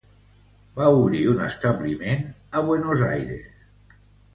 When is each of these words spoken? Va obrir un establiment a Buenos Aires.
Va 0.79 0.87
obrir 1.01 1.21
un 1.35 1.45
establiment 1.49 2.27
a 2.51 2.67
Buenos 2.73 3.09
Aires. 3.15 3.67